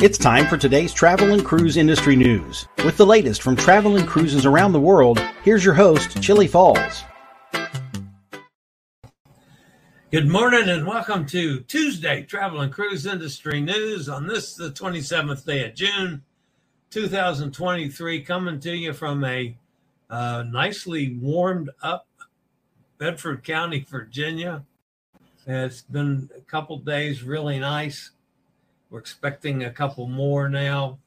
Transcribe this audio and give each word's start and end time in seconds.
It's 0.00 0.16
time 0.16 0.46
for 0.46 0.56
today's 0.56 0.92
travel 0.92 1.32
and 1.32 1.44
cruise 1.44 1.76
industry 1.76 2.14
news. 2.14 2.68
With 2.84 2.96
the 2.96 3.04
latest 3.04 3.42
from 3.42 3.56
travel 3.56 3.96
and 3.96 4.06
cruises 4.06 4.46
around 4.46 4.70
the 4.70 4.80
world, 4.80 5.18
here's 5.42 5.64
your 5.64 5.74
host, 5.74 6.22
Chillie 6.22 6.46
Falls. 6.46 7.02
Good 10.12 10.28
morning 10.28 10.68
and 10.68 10.86
welcome 10.86 11.26
to 11.26 11.62
Tuesday 11.62 12.22
Travel 12.22 12.60
and 12.60 12.72
Cruise 12.72 13.06
Industry 13.06 13.60
News 13.60 14.08
on 14.08 14.28
this, 14.28 14.54
the 14.54 14.70
27th 14.70 15.44
day 15.44 15.66
of 15.66 15.74
June, 15.74 16.22
2023, 16.90 18.22
coming 18.22 18.60
to 18.60 18.70
you 18.70 18.92
from 18.92 19.24
a 19.24 19.56
uh, 20.08 20.44
nicely 20.48 21.18
warmed 21.20 21.70
up 21.82 22.06
Bedford 22.98 23.42
County, 23.42 23.84
Virginia. 23.90 24.64
It's 25.44 25.82
been 25.82 26.30
a 26.36 26.40
couple 26.42 26.78
days 26.78 27.24
really 27.24 27.58
nice. 27.58 28.12
We're 28.90 29.00
expecting 29.00 29.64
a 29.64 29.70
couple 29.70 30.06
more 30.06 30.48
now. 30.48 30.98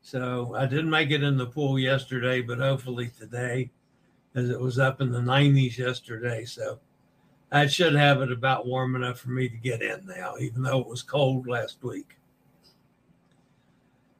So 0.00 0.54
I 0.54 0.66
didn't 0.66 0.90
make 0.90 1.10
it 1.10 1.22
in 1.22 1.36
the 1.36 1.46
pool 1.46 1.78
yesterday, 1.78 2.40
but 2.40 2.58
hopefully 2.58 3.10
today, 3.18 3.70
as 4.34 4.48
it 4.48 4.58
was 4.58 4.78
up 4.78 5.00
in 5.00 5.12
the 5.12 5.20
90s 5.20 5.76
yesterday. 5.76 6.44
So 6.44 6.78
I 7.52 7.66
should 7.66 7.94
have 7.94 8.22
it 8.22 8.32
about 8.32 8.66
warm 8.66 8.96
enough 8.96 9.20
for 9.20 9.30
me 9.30 9.48
to 9.48 9.56
get 9.56 9.82
in 9.82 10.06
now, 10.06 10.36
even 10.40 10.62
though 10.62 10.80
it 10.80 10.88
was 10.88 11.02
cold 11.02 11.46
last 11.46 11.82
week. 11.82 12.16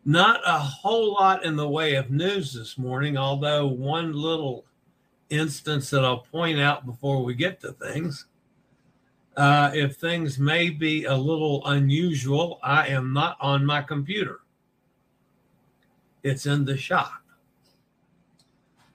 Not 0.05 0.41
a 0.47 0.59
whole 0.59 1.15
lot 1.15 1.45
in 1.45 1.57
the 1.57 1.69
way 1.69 1.95
of 1.95 2.11
news 2.11 2.53
this 2.53 2.79
morning, 2.79 3.17
although 3.17 3.67
one 3.67 4.13
little 4.13 4.65
instance 5.31 5.91
that 5.91 6.05
I'll 6.05 6.21
point 6.21 6.59
out 6.59 6.87
before 6.87 7.23
we 7.23 7.35
get 7.35 7.61
to 7.61 7.73
things 7.73 8.27
uh, 9.39 9.71
if 9.73 9.97
things 9.97 10.37
may 10.37 10.69
be 10.69 11.05
a 11.05 11.15
little 11.15 11.65
unusual, 11.67 12.59
I 12.61 12.89
am 12.89 13.13
not 13.13 13.37
on 13.41 13.65
my 13.65 13.83
computer. 13.83 14.41
It's 16.25 16.45
in 16.45 16.65
the 16.65 16.77
shop. 16.77 17.23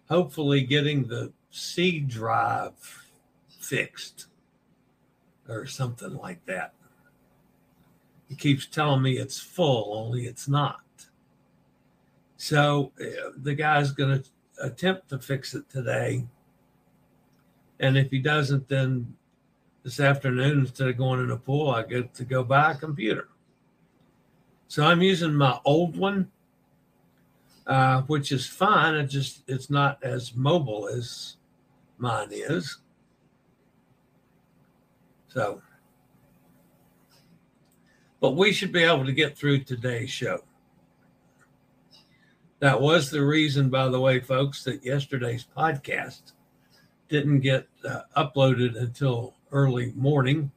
Hopefully, 0.09 0.59
getting 0.61 1.07
the 1.07 1.31
C 1.49 2.01
drive 2.01 2.73
fixed 3.47 4.25
or 5.47 5.65
something 5.65 6.17
like 6.17 6.45
that. 6.45 6.73
He 8.27 8.35
keeps 8.35 8.65
telling 8.65 9.01
me 9.01 9.13
it's 9.19 9.39
full, 9.39 9.97
only 9.97 10.25
it's 10.25 10.49
not. 10.49 10.81
So 12.35 12.91
uh, 12.99 13.31
the 13.37 13.55
guy's 13.55 13.91
going 13.91 14.21
to 14.21 14.29
attempt 14.61 15.07
to 15.09 15.19
fix 15.19 15.53
it 15.53 15.69
today. 15.69 16.25
And 17.79 17.97
if 17.97 18.11
he 18.11 18.19
doesn't, 18.19 18.67
then 18.67 19.15
this 19.83 19.99
afternoon 19.99 20.59
instead 20.59 20.87
of 20.87 20.97
going 20.97 21.19
in 21.19 21.31
a 21.31 21.37
pool 21.37 21.69
i 21.69 21.83
get 21.83 22.13
to 22.13 22.23
go 22.23 22.43
buy 22.43 22.71
a 22.71 22.75
computer. 22.75 23.29
So 24.67 24.85
i'm 24.85 25.01
using 25.01 25.33
my 25.33 25.59
old 25.65 25.97
one 25.97 26.31
uh, 27.65 28.01
which 28.03 28.31
is 28.31 28.45
fine. 28.45 28.95
It 28.95 29.07
just 29.07 29.43
it's 29.47 29.69
not 29.69 30.03
as 30.03 30.35
mobile 30.35 30.87
as 30.87 31.37
mine 31.97 32.29
is. 32.31 32.77
So 35.29 35.61
but 38.19 38.31
we 38.31 38.53
should 38.53 38.71
be 38.71 38.83
able 38.83 39.05
to 39.05 39.11
get 39.11 39.37
through 39.37 39.63
today's 39.63 40.09
show. 40.09 40.43
That 42.59 42.79
was 42.79 43.09
the 43.09 43.23
reason 43.23 43.69
by 43.69 43.89
the 43.89 43.99
way 43.99 44.19
folks 44.19 44.63
that 44.63 44.85
yesterday's 44.85 45.45
podcast 45.57 46.33
didn't 47.09 47.41
get 47.41 47.67
uh, 47.87 48.01
uploaded 48.15 48.77
until 48.77 49.33
early 49.53 49.93
morning. 49.95 50.51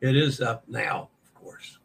It 0.00 0.16
is 0.16 0.40
up 0.40 0.64
now, 0.66 1.10
of 1.22 1.34
course. 1.34 1.78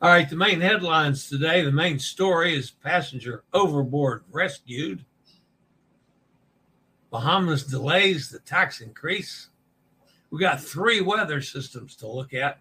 All 0.00 0.08
right, 0.08 0.30
the 0.30 0.36
main 0.36 0.60
headlines 0.60 1.28
today 1.28 1.62
the 1.62 1.72
main 1.72 1.98
story 1.98 2.54
is 2.54 2.70
passenger 2.70 3.42
overboard 3.52 4.22
rescued. 4.30 5.04
Bahamas 7.10 7.64
delays 7.64 8.30
the 8.30 8.38
tax 8.38 8.80
increase. 8.80 9.48
We 10.30 10.38
got 10.38 10.60
three 10.62 11.00
weather 11.00 11.40
systems 11.40 11.96
to 11.96 12.06
look 12.06 12.34
at. 12.34 12.60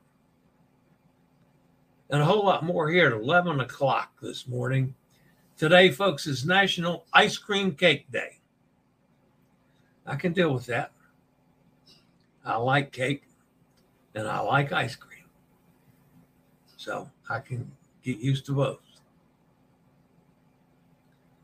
And 2.09 2.21
a 2.21 2.25
whole 2.25 2.45
lot 2.45 2.63
more 2.63 2.89
here 2.89 3.07
at 3.07 3.13
11 3.13 3.59
o'clock 3.59 4.13
this 4.21 4.47
morning. 4.47 4.95
Today, 5.57 5.89
folks, 5.89 6.27
is 6.27 6.45
National 6.45 7.05
Ice 7.13 7.37
Cream 7.37 7.73
Cake 7.73 8.11
Day. 8.11 8.39
I 10.05 10.15
can 10.15 10.33
deal 10.33 10.53
with 10.53 10.67
that. 10.67 10.91
I 12.45 12.57
like 12.57 12.91
cake 12.91 13.23
and 14.13 14.27
I 14.27 14.39
like 14.39 14.71
ice 14.71 14.95
cream. 14.95 15.23
So 16.77 17.09
I 17.29 17.39
can 17.39 17.69
get 18.03 18.19
used 18.19 18.45
to 18.45 18.53
both. 18.53 18.79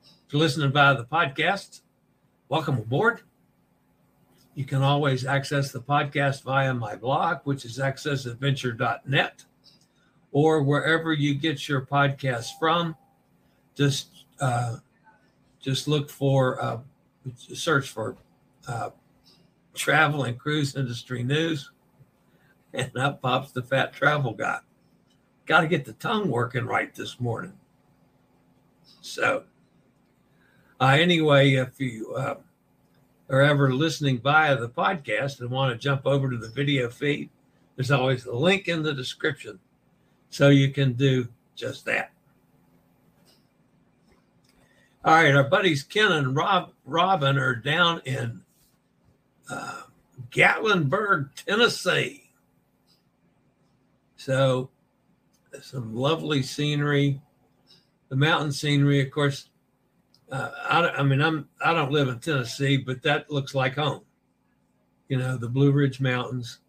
If 0.03 0.33
you're 0.33 0.39
listening 0.39 0.71
via 0.71 0.95
the 0.95 1.05
podcast, 1.05 1.81
welcome 2.49 2.77
aboard. 2.77 3.21
You 4.53 4.65
can 4.65 4.81
always 4.83 5.25
access 5.25 5.71
the 5.71 5.81
podcast 5.81 6.43
via 6.43 6.73
my 6.73 6.95
blog, 6.95 7.39
which 7.45 7.65
is 7.65 7.79
accessadventure.net, 7.79 9.45
or 10.31 10.61
wherever 10.61 11.13
you 11.13 11.33
get 11.33 11.67
your 11.67 11.81
podcasts 11.81 12.51
from. 12.59 12.95
Just 13.75 14.25
uh, 14.39 14.77
just 15.59 15.87
look 15.87 16.09
for 16.09 16.61
uh, 16.61 16.79
search 17.37 17.89
for 17.89 18.15
uh, 18.67 18.89
travel 19.73 20.23
and 20.23 20.37
cruise 20.37 20.75
industry 20.75 21.23
news, 21.23 21.71
and 22.73 22.95
up 22.97 23.21
pops 23.21 23.51
the 23.51 23.61
fat 23.61 23.93
travel 23.93 24.33
guy. 24.33 24.59
Got 25.45 25.61
to 25.61 25.67
get 25.67 25.85
the 25.85 25.93
tongue 25.93 26.29
working 26.29 26.65
right 26.65 26.93
this 26.93 27.19
morning. 27.19 27.53
So, 29.01 29.43
uh, 30.79 30.97
anyway, 30.99 31.53
if 31.53 31.79
you 31.79 32.13
uh, 32.15 32.35
are 33.29 33.41
ever 33.41 33.73
listening 33.73 34.19
via 34.19 34.57
the 34.57 34.69
podcast 34.69 35.39
and 35.39 35.49
want 35.49 35.73
to 35.73 35.77
jump 35.77 36.05
over 36.05 36.29
to 36.29 36.37
the 36.37 36.49
video 36.49 36.89
feed, 36.89 37.29
there's 37.75 37.91
always 37.91 38.25
a 38.25 38.35
link 38.35 38.67
in 38.67 38.83
the 38.83 38.93
description 38.93 39.59
so 40.29 40.49
you 40.49 40.69
can 40.69 40.93
do 40.93 41.27
just 41.55 41.85
that. 41.85 42.11
All 45.03 45.15
right, 45.15 45.33
our 45.33 45.43
buddies 45.43 45.81
Ken 45.81 46.11
and 46.11 46.35
Rob 46.35 46.73
Robin 46.85 47.37
are 47.37 47.55
down 47.55 48.01
in 48.05 48.40
Gatlinburg, 50.31 51.29
Tennessee. 51.35 52.29
So, 54.15 54.69
some 55.61 55.95
lovely 55.95 56.43
scenery. 56.43 57.21
The 58.09 58.15
mountain 58.15 58.51
scenery, 58.51 59.01
of 59.01 59.11
course. 59.11 59.49
Uh, 60.31 60.51
I, 60.69 60.87
I 60.99 61.03
mean, 61.03 61.21
I'm 61.21 61.49
I 61.63 61.73
don't 61.73 61.91
live 61.91 62.07
in 62.07 62.19
Tennessee, 62.19 62.77
but 62.77 63.01
that 63.03 63.31
looks 63.31 63.53
like 63.53 63.75
home. 63.75 64.01
You 65.09 65.17
know, 65.17 65.37
the 65.37 65.49
Blue 65.49 65.71
Ridge 65.71 65.99
Mountains. 65.99 66.59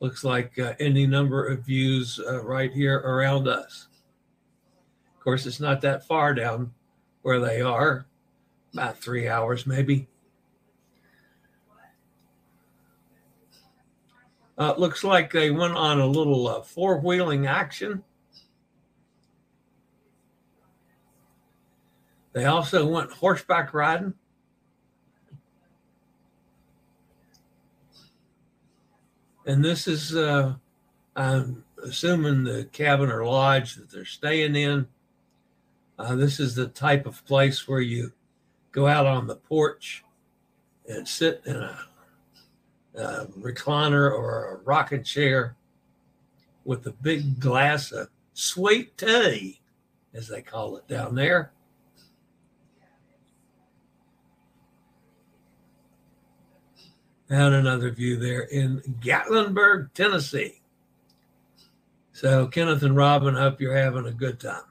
Looks 0.00 0.22
like 0.22 0.58
uh, 0.58 0.74
any 0.78 1.06
number 1.06 1.46
of 1.46 1.64
views 1.64 2.20
uh, 2.28 2.42
right 2.44 2.72
here 2.72 2.98
around 2.98 3.48
us. 3.48 3.88
Of 5.16 5.24
course, 5.24 5.46
it's 5.46 5.60
not 5.60 5.80
that 5.80 6.06
far 6.06 6.34
down 6.34 6.72
where 7.22 7.40
they 7.40 7.62
are, 7.62 8.06
about 8.74 8.98
three 8.98 9.28
hours 9.28 9.66
maybe. 9.66 10.06
Uh, 14.56 14.74
looks 14.78 15.02
like 15.02 15.32
they 15.32 15.50
went 15.50 15.74
on 15.74 15.98
a 15.98 16.06
little 16.06 16.46
uh, 16.46 16.62
four 16.62 16.98
wheeling 16.98 17.46
action. 17.46 18.04
They 22.32 22.44
also 22.44 22.86
went 22.86 23.10
horseback 23.12 23.74
riding. 23.74 24.14
And 29.46 29.64
this 29.64 29.86
is, 29.86 30.16
uh, 30.16 30.54
I'm 31.14 31.64
assuming, 31.82 32.44
the 32.44 32.64
cabin 32.72 33.10
or 33.10 33.24
lodge 33.24 33.74
that 33.74 33.90
they're 33.90 34.04
staying 34.04 34.56
in. 34.56 34.86
Uh, 35.98 36.16
this 36.16 36.40
is 36.40 36.54
the 36.54 36.68
type 36.68 37.06
of 37.06 37.24
place 37.26 37.68
where 37.68 37.80
you 37.80 38.12
go 38.72 38.86
out 38.86 39.06
on 39.06 39.26
the 39.26 39.36
porch 39.36 40.02
and 40.88 41.06
sit 41.06 41.42
in 41.44 41.56
a 41.56 41.78
uh, 42.98 43.26
recliner 43.38 44.10
or 44.10 44.54
a 44.54 44.56
rocking 44.64 45.02
chair 45.02 45.56
with 46.64 46.86
a 46.86 46.92
big 46.92 47.40
glass 47.40 47.92
of 47.92 48.08
sweet 48.32 48.96
tea, 48.96 49.60
as 50.14 50.28
they 50.28 50.42
call 50.42 50.76
it 50.76 50.86
down 50.88 51.14
there. 51.14 51.52
And 57.30 57.54
another 57.54 57.90
view 57.90 58.16
there 58.16 58.42
in 58.42 58.80
Gatlinburg, 59.00 59.92
Tennessee. 59.94 60.60
So, 62.12 62.46
Kenneth 62.46 62.82
and 62.82 62.96
Robin, 62.96 63.34
hope 63.34 63.60
you're 63.60 63.76
having 63.76 64.06
a 64.06 64.12
good 64.12 64.38
time. 64.38 64.62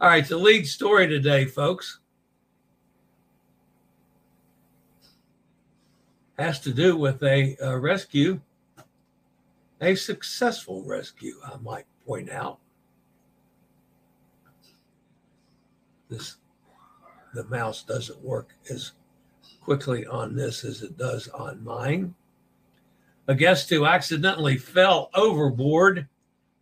All 0.00 0.08
right, 0.08 0.26
the 0.26 0.36
lead 0.36 0.66
story 0.66 1.08
today, 1.08 1.44
folks. 1.44 1.98
Has 6.38 6.60
to 6.60 6.72
do 6.72 6.96
with 6.96 7.22
a, 7.22 7.56
a 7.60 7.78
rescue, 7.78 8.40
a 9.80 9.94
successful 9.94 10.84
rescue, 10.84 11.34
I 11.44 11.56
might 11.58 11.86
point 12.06 12.30
out. 12.30 12.58
This 16.08 16.36
the 17.34 17.44
mouse 17.44 17.82
doesn't 17.82 18.22
work 18.22 18.54
as 18.70 18.92
quickly 19.60 20.06
on 20.06 20.34
this 20.34 20.64
as 20.64 20.82
it 20.82 20.96
does 20.96 21.28
on 21.28 21.62
mine. 21.62 22.14
A 23.26 23.34
guest 23.34 23.68
who 23.68 23.84
accidentally 23.84 24.56
fell 24.56 25.10
overboard 25.14 26.08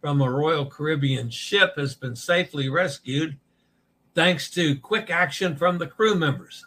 from 0.00 0.20
a 0.20 0.28
Royal 0.28 0.66
Caribbean 0.66 1.30
ship 1.30 1.74
has 1.76 1.94
been 1.94 2.16
safely 2.16 2.68
rescued 2.68 3.38
thanks 4.14 4.50
to 4.50 4.76
quick 4.76 5.08
action 5.10 5.54
from 5.54 5.78
the 5.78 5.86
crew 5.86 6.16
members. 6.16 6.66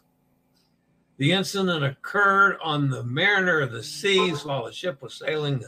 The 1.19 1.33
incident 1.33 1.83
occurred 1.83 2.57
on 2.63 2.89
the 2.89 3.03
Mariner 3.03 3.59
of 3.59 3.73
the 3.73 3.83
Seas 3.83 4.45
while 4.45 4.65
the 4.65 4.71
ship 4.71 5.01
was 5.01 5.15
sailing 5.15 5.65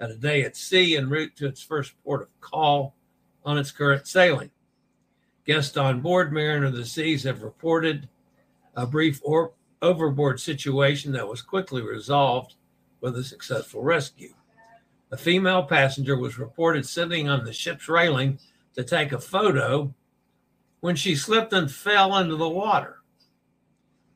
at 0.00 0.10
a 0.10 0.16
day 0.16 0.42
at 0.42 0.56
sea 0.56 0.96
en 0.96 1.08
route 1.08 1.36
to 1.36 1.46
its 1.46 1.62
first 1.62 1.92
port 2.02 2.22
of 2.22 2.40
call 2.40 2.96
on 3.44 3.58
its 3.58 3.70
current 3.70 4.08
sailing. 4.08 4.50
Guests 5.46 5.76
on 5.76 6.00
board 6.00 6.32
Mariner 6.32 6.66
of 6.66 6.74
the 6.74 6.84
Seas 6.84 7.22
have 7.22 7.44
reported 7.44 8.08
a 8.74 8.88
brief 8.88 9.20
or 9.22 9.52
overboard 9.82 10.40
situation 10.40 11.12
that 11.12 11.28
was 11.28 11.42
quickly 11.42 11.80
resolved 11.80 12.56
with 13.00 13.16
a 13.16 13.22
successful 13.22 13.84
rescue. 13.84 14.34
A 15.12 15.16
female 15.16 15.62
passenger 15.62 16.18
was 16.18 16.40
reported 16.40 16.84
sitting 16.84 17.28
on 17.28 17.44
the 17.44 17.52
ship's 17.52 17.88
railing 17.88 18.40
to 18.74 18.82
take 18.82 19.12
a 19.12 19.20
photo 19.20 19.94
when 20.80 20.96
she 20.96 21.14
slipped 21.14 21.52
and 21.52 21.70
fell 21.70 22.16
into 22.16 22.34
the 22.34 22.48
water 22.48 22.97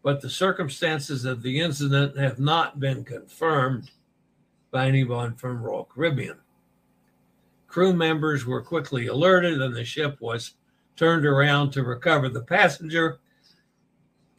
but 0.03 0.21
the 0.21 0.31
circumstances 0.31 1.25
of 1.25 1.43
the 1.43 1.61
incident 1.61 2.19
have 2.19 2.39
not 2.39 2.81
been 2.81 3.05
confirmed 3.05 3.91
by 4.71 4.87
anyone 4.87 5.35
from 5.35 5.63
Royal 5.63 5.85
Caribbean. 5.85 6.39
Crew 7.69 7.93
members 7.95 8.45
were 8.45 8.63
quickly 8.63 9.07
alerted 9.07 9.61
and 9.61 9.75
the 9.75 9.85
ship 9.85 10.21
was 10.21 10.55
turned 10.97 11.25
around 11.25 11.71
to 11.71 11.83
recover 11.83 12.29
the 12.29 12.43
passenger. 12.43 13.19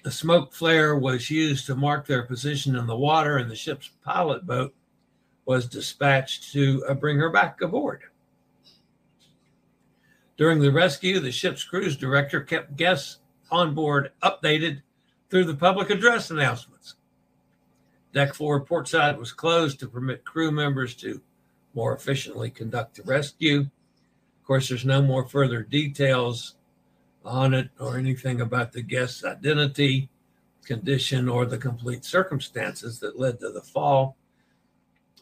A 0.05 0.11
smoke 0.11 0.53
flare 0.53 0.97
was 0.97 1.29
used 1.29 1.65
to 1.65 1.75
mark 1.75 2.05
their 2.05 2.23
position 2.23 2.75
in 2.75 2.85
the 2.85 2.95
water, 2.95 3.37
and 3.37 3.49
the 3.49 3.55
ship's 3.55 3.89
pilot 4.03 4.45
boat 4.45 4.73
was 5.45 5.65
dispatched 5.65 6.51
to 6.51 6.83
uh, 6.87 6.93
bring 6.93 7.17
her 7.17 7.29
back 7.29 7.61
aboard. 7.61 8.01
During 10.37 10.59
the 10.59 10.71
rescue, 10.71 11.19
the 11.19 11.31
ship's 11.31 11.63
cruise 11.63 11.95
director 11.95 12.41
kept 12.41 12.75
guests 12.75 13.19
on 13.49 13.73
board 13.73 14.11
updated 14.23 14.81
through 15.33 15.45
the 15.45 15.55
public 15.55 15.89
address 15.89 16.29
announcements. 16.29 16.93
Deck 18.13 18.35
4 18.35 18.63
portside 18.65 19.17
was 19.17 19.31
closed 19.31 19.79
to 19.79 19.87
permit 19.87 20.23
crew 20.23 20.51
members 20.51 20.93
to 20.93 21.19
more 21.73 21.95
efficiently 21.95 22.51
conduct 22.51 22.97
the 22.97 23.01
rescue. 23.01 23.61
Of 23.61 24.45
course, 24.45 24.69
there's 24.69 24.85
no 24.85 25.01
more 25.01 25.27
further 25.27 25.63
details 25.63 26.53
on 27.25 27.55
it 27.55 27.71
or 27.79 27.97
anything 27.97 28.41
about 28.41 28.73
the 28.73 28.83
guest's 28.83 29.25
identity, 29.25 30.07
condition, 30.65 31.27
or 31.27 31.47
the 31.47 31.57
complete 31.57 32.05
circumstances 32.05 32.99
that 32.99 33.19
led 33.19 33.39
to 33.39 33.49
the 33.49 33.61
fall. 33.61 34.15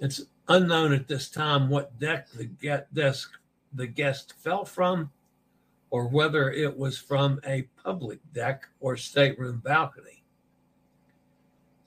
It's 0.02 0.26
unknown 0.50 0.92
at 0.92 1.08
this 1.08 1.30
time 1.30 1.70
what 1.70 1.98
deck 2.00 2.28
the 2.32 2.84
desk 2.94 3.32
the 3.72 3.88
guest 3.88 4.34
fell 4.40 4.66
from 4.66 5.10
or 5.92 6.08
whether 6.08 6.50
it 6.50 6.76
was 6.76 6.98
from 6.98 7.40
a 7.46 7.64
public 7.84 8.20
deck 8.34 8.68
or 8.80 8.98
stateroom 8.98 9.62
balcony. 9.64 10.24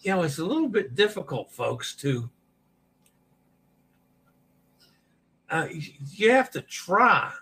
You 0.01 0.13
know, 0.13 0.23
it's 0.23 0.39
a 0.39 0.45
little 0.45 0.69
bit 0.69 0.95
difficult, 0.95 1.51
folks, 1.51 1.97
to. 1.97 2.31
Uh, 5.51 5.69
you 6.11 6.31
have 6.31 6.51
to 6.51 6.61
try 6.61 7.33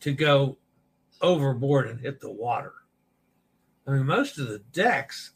to 0.00 0.12
go 0.12 0.58
overboard 1.22 1.88
and 1.88 2.00
hit 2.00 2.20
the 2.20 2.30
water. 2.30 2.74
I 3.86 3.92
mean, 3.92 4.06
most 4.06 4.38
of 4.38 4.48
the 4.48 4.58
decks, 4.72 5.32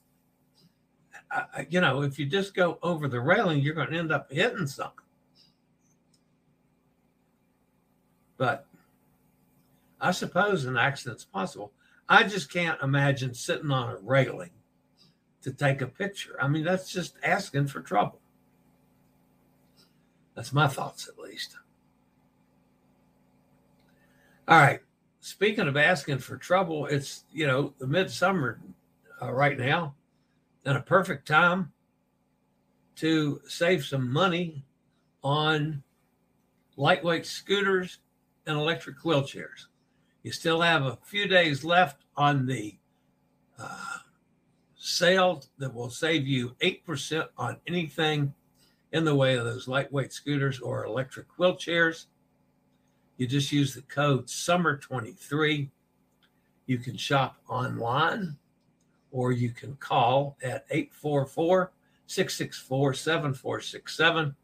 uh, 1.31 1.63
you 1.69 1.81
know, 1.81 2.03
if 2.03 2.19
you 2.19 2.27
just 2.27 2.55
go 2.55 2.79
over 2.83 3.09
the 3.09 3.21
railing, 3.21 3.61
you're 3.61 3.75
going 3.75 3.91
to 3.91 3.99
end 3.99 4.13
up 4.13 4.31
hitting 4.31 4.67
something. 4.67 5.05
But 8.37 8.67
I 10.01 10.13
suppose 10.13 10.65
an 10.65 10.77
accident's 10.77 11.25
possible. 11.25 11.73
I 12.09 12.25
just 12.25 12.53
can't 12.53 12.81
imagine 12.83 13.35
sitting 13.35 13.71
on 13.71 13.91
a 13.91 13.99
railing 13.99 14.51
to 15.43 15.53
take 15.53 15.81
a 15.81 15.87
picture. 15.87 16.37
I 16.41 16.49
mean, 16.49 16.65
that's 16.65 16.93
just 16.93 17.17
asking 17.23 17.69
for 17.69 17.81
trouble. 17.81 18.21
That's 20.35 20.53
my 20.53 20.69
thoughts, 20.69 21.09
at 21.09 21.19
least. 21.19 21.57
All 24.49 24.59
right. 24.59 24.81
Speaking 25.21 25.69
of 25.69 25.77
asking 25.77 26.19
for 26.19 26.37
trouble, 26.37 26.87
it's, 26.87 27.25
you 27.31 27.47
know, 27.47 27.75
the 27.79 27.87
midsummer 27.87 28.59
uh, 29.21 29.31
right 29.31 29.59
now 29.59 29.95
and 30.65 30.77
a 30.77 30.83
perfect 30.83 31.29
time 31.29 31.73
to 32.97 33.41
save 33.47 33.85
some 33.85 34.11
money 34.11 34.65
on 35.23 35.83
lightweight 36.77 37.27
scooters 37.27 37.99
and 38.47 38.57
electric 38.57 38.99
wheelchairs. 39.01 39.67
You 40.23 40.33
still 40.33 40.61
have 40.61 40.83
a 40.83 40.99
few 41.03 41.27
days 41.27 41.65
left 41.65 42.05
on 42.17 42.47
the 42.47 42.77
uh, 43.59 43.99
sale 44.77 45.45
that 45.59 45.75
will 45.75 45.91
save 45.91 46.27
you 46.27 46.55
8% 46.61 47.27
on 47.39 47.57
anything 47.67 48.35
in 48.93 49.05
the 49.05 49.15
way 49.15 49.37
of 49.37 49.45
those 49.45 49.69
lightweight 49.69 50.13
scooters 50.13 50.61
or 50.61 50.85
electric 50.85 51.27
wheelchairs. 51.39 52.07
You 53.17 53.27
just 53.27 53.53
use 53.53 53.75
the 53.75 53.83
code 53.83 54.27
SUMMER23. 54.27 55.71
You 56.67 56.79
can 56.79 56.97
shop 56.97 57.37
online 57.49 58.37
or 59.11 59.33
you 59.33 59.51
can 59.51 59.77
call 59.77 60.37
at 60.43 60.67
844 60.71 61.73
664 62.07 62.95
7467. 62.95 64.35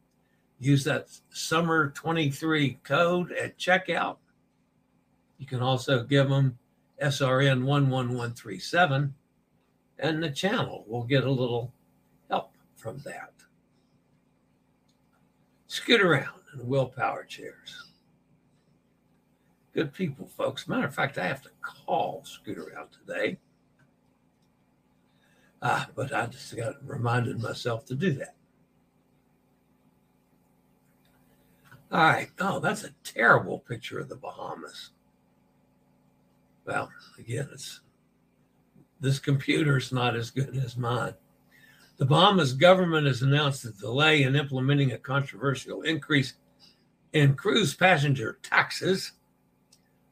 Use 0.59 0.85
that 0.85 1.09
SUMMER23 1.35 2.83
code 2.83 3.33
at 3.33 3.59
checkout 3.59 4.17
you 5.39 5.47
can 5.47 5.61
also 5.61 6.03
give 6.05 6.29
them 6.29 6.59
SRN 7.03 7.65
11137, 7.65 9.15
and 9.99 10.23
the 10.23 10.31
channel 10.31 10.85
will 10.87 11.05
get 11.05 11.25
a 11.25 11.31
little 11.31 11.73
help 12.31 12.53
from 12.77 13.01
that. 13.05 13.33
Scootaround. 15.69 16.31
and 16.53 16.67
willpower 16.67 17.25
chairs. 17.25 17.87
Good 19.75 19.93
people, 19.93 20.27
folks. 20.27 20.69
Matter 20.69 20.87
of 20.87 20.95
fact, 20.95 21.19
I 21.19 21.27
have 21.27 21.43
to 21.43 21.51
call 21.61 22.25
Scootaround 22.25 22.93
today. 22.93 23.39
Ah, 25.61 25.89
but 25.95 26.15
I 26.15 26.27
just 26.27 26.57
got 26.57 26.77
reminded 26.87 27.41
myself 27.41 27.85
to 27.87 27.95
do 27.95 28.13
that. 28.13 28.37
All 31.93 32.01
right. 32.01 32.31
Oh, 32.41 32.59
that's 32.59 32.85
a 32.85 32.95
terrible 33.05 33.59
picture 33.61 33.99
of 33.99 34.09
the 34.09 34.17
Bahamas. 34.17 34.91
Well, 36.67 36.91
again, 37.17 37.49
it's 37.53 37.81
this 39.01 39.19
computer's 39.21 39.93
not 39.93 40.17
as 40.17 40.31
good 40.31 40.57
as 40.57 40.77
mine. 40.77 41.15
The 41.99 42.07
Bahamas 42.07 42.53
government 42.53 43.07
has 43.07 43.23
announced 43.23 43.65
a 43.65 43.71
delay 43.71 44.25
in 44.25 44.35
implementing 44.35 44.93
a 44.93 44.99
controversial 44.99 45.83
increase 45.83 46.35
in 47.13 47.35
cruise 47.35 47.75
passenger 47.75 48.39
taxes. 48.43 49.13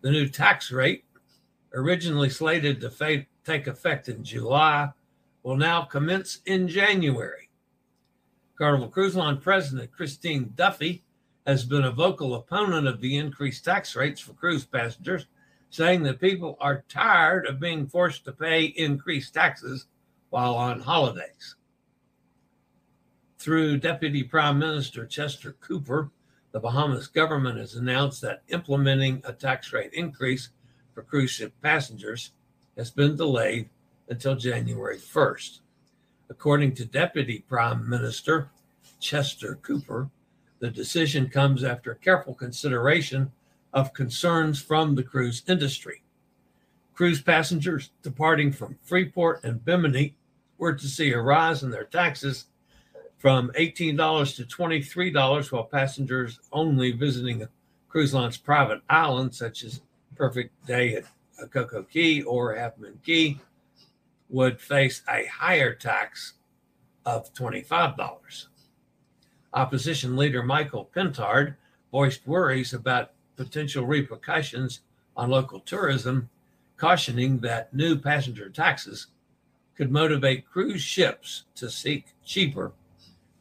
The 0.03 0.11
new 0.11 0.29
tax 0.29 0.71
rate, 0.71 1.05
originally 1.73 2.31
slated 2.31 2.81
to 2.83 2.91
fa- 2.91 3.27
take 3.45 3.67
effect 3.67 4.09
in 4.09 4.23
July, 4.23 4.91
will 5.43 5.57
now 5.57 5.83
commence 5.83 6.39
in 6.47 6.69
January. 6.69 7.51
Carnival 8.57 8.89
Cruise 8.89 9.17
Line 9.17 9.39
President 9.39 9.91
Christine 9.91 10.53
Duffy 10.55 11.05
has 11.47 11.65
been 11.65 11.85
a 11.85 11.91
vocal 11.91 12.37
opponent 12.37 12.87
of 12.87 13.01
the 13.01 13.17
increased 13.17 13.65
tax 13.65 13.97
rates 13.97 14.21
for 14.21 14.33
cruise 14.35 14.65
passengers, 14.65 15.27
saying 15.75 16.05
that 16.05 16.21
people 16.21 16.57
are 16.61 16.85
tired 16.89 17.49
of 17.49 17.59
being 17.59 17.85
forced 17.85 18.25
to 18.25 18.31
pay 18.31 18.63
increased 18.63 19.35
taxes 19.35 19.87
while 20.31 20.55
on 20.55 20.79
holidays. 20.79 21.57
Through 23.41 23.79
Deputy 23.79 24.23
Prime 24.23 24.57
Minister 24.57 25.05
Chester 25.05 25.57
Cooper, 25.61 26.13
the 26.53 26.61
Bahamas 26.61 27.09
government 27.09 27.59
has 27.59 27.75
announced 27.75 28.23
that 28.23 28.45
implementing 28.51 29.21
a 29.25 29.33
tax 29.33 29.73
rate 29.73 29.93
increase 29.93 30.51
for 30.95 31.03
cruise 31.03 31.33
ship 31.33 31.53
passengers 31.61 32.31
has 32.77 32.93
been 32.93 33.17
delayed 33.17 33.69
until 34.09 34.37
January 34.37 34.99
1st. 34.99 35.59
According 36.31 36.77
to 36.77 36.85
Deputy 36.85 37.45
Prime 37.49 37.89
Minister 37.89 38.49
Chester 39.01 39.59
Cooper, 39.61 40.09
the 40.61 40.71
decision 40.71 41.29
comes 41.29 41.65
after 41.65 41.95
careful 41.97 42.33
consideration 42.33 43.33
of 43.75 43.93
concerns 43.93 44.63
from 44.63 44.95
the 44.95 45.03
cruise 45.03 45.43
industry. 45.49 46.03
Cruise 46.95 47.21
passengers 47.21 47.91
departing 48.03 48.53
from 48.53 48.79
Freeport 48.83 49.43
and 49.43 49.63
Bimini 49.65 50.15
were 50.57 50.73
to 50.73 50.87
see 50.87 51.13
a 51.13 51.21
rise 51.21 51.65
in 51.65 51.71
their 51.71 51.85
taxes 51.85 52.47
from 53.19 53.51
$18 53.59 54.37
to 54.37 54.45
$23, 54.45 55.53
while 55.53 55.65
passengers 55.65 56.39
only 56.53 56.93
visiting 56.93 57.43
a 57.43 57.49
cruise 57.89 58.15
line's 58.15 58.37
private 58.37 58.81
island, 58.89 59.35
such 59.35 59.65
as 59.65 59.81
Perfect 60.15 60.55
Day 60.67 60.95
at 60.95 61.05
CocoCay 61.51 62.25
or 62.25 62.55
Half 62.55 62.79
Moon 62.79 63.01
Cay, 63.05 63.39
would 64.29 64.61
face 64.61 65.03
a 65.09 65.27
higher 65.27 65.75
tax 65.75 66.35
of 67.05 67.35
$25. 67.35 68.47
Opposition 69.53 70.17
leader 70.17 70.43
Michael 70.43 70.89
Pintard 70.95 71.57
voiced 71.91 72.27
worries 72.27 72.73
about 72.73 73.13
potential 73.37 73.87
repercussions 73.87 74.81
on 75.17 75.31
local 75.31 75.61
tourism, 75.61 76.29
cautioning 76.77 77.39
that 77.39 77.73
new 77.75 77.97
passenger 77.97 78.49
taxes 78.49 79.09
could 79.77 79.91
motivate 79.91 80.49
cruise 80.49 80.83
ships 80.83 81.45
to 81.55 81.71
seek 81.71 82.07
cheaper 82.25 82.73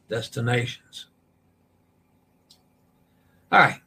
destinations. 0.08 1.06
All 3.52 3.60
right. 3.60 3.80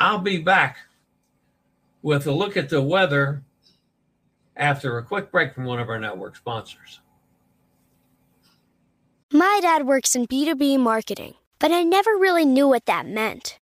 I'll 0.00 0.20
be 0.20 0.38
back 0.38 0.78
with 2.02 2.26
a 2.26 2.32
look 2.32 2.56
at 2.56 2.68
the 2.68 2.80
weather 2.80 3.42
after 4.56 4.98
a 4.98 5.04
quick 5.04 5.32
break 5.32 5.54
from 5.54 5.64
one 5.64 5.80
of 5.80 5.88
our 5.88 5.98
network 5.98 6.36
sponsors. 6.36 7.00
My 9.32 9.58
dad 9.60 9.86
works 9.86 10.14
in 10.14 10.26
B2B 10.26 10.78
marketing, 10.78 11.34
but 11.58 11.70
I 11.72 11.82
never 11.82 12.12
really 12.12 12.44
knew 12.44 12.68
what 12.68 12.86
that 12.86 13.06
meant. 13.06 13.58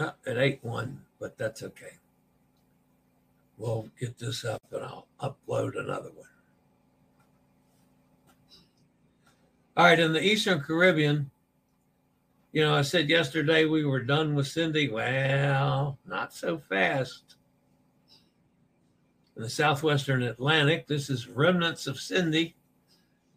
Oh, 0.00 0.14
it 0.24 0.38
ain't 0.38 0.64
one, 0.64 1.02
but 1.18 1.36
that's 1.36 1.62
okay. 1.62 1.98
We'll 3.58 3.90
get 4.00 4.18
this 4.18 4.46
up 4.46 4.62
and 4.72 4.82
I'll 4.82 5.06
upload 5.20 5.78
another 5.78 6.10
one. 6.16 6.26
All 9.76 9.84
right, 9.84 10.00
in 10.00 10.14
the 10.14 10.24
Eastern 10.24 10.60
Caribbean, 10.60 11.30
you 12.52 12.62
know, 12.62 12.74
I 12.74 12.82
said 12.82 13.10
yesterday 13.10 13.66
we 13.66 13.84
were 13.84 14.00
done 14.00 14.34
with 14.34 14.46
Cindy. 14.48 14.88
Well, 14.88 15.98
not 16.06 16.32
so 16.32 16.56
fast. 16.56 17.36
In 19.36 19.42
the 19.42 19.50
southwestern 19.50 20.22
Atlantic, 20.22 20.86
this 20.86 21.10
is 21.10 21.28
remnants 21.28 21.86
of 21.86 22.00
Cindy. 22.00 22.54